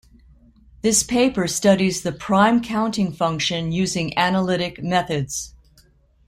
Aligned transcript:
This 0.81 1.03
paper 1.03 1.47
studies 1.47 2.01
the 2.01 2.11
prime-counting 2.11 3.11
function 3.13 3.71
using 3.71 4.17
analytic 4.17 4.81
methods. 4.81 5.53